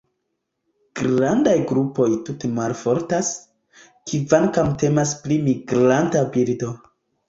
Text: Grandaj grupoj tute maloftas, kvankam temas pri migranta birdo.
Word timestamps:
Grandaj 0.99 1.53
grupoj 1.73 2.07
tute 2.31 2.51
maloftas, 2.61 3.31
kvankam 4.15 4.77
temas 4.85 5.17
pri 5.25 5.43
migranta 5.49 6.31
birdo. 6.37 6.77